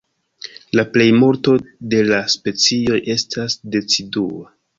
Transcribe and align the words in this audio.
La 0.77 0.85
plejmulto 0.95 1.53
de 1.91 1.99
la 2.07 2.23
specioj 2.37 2.99
estas 3.17 3.61
decidua. 3.79 4.51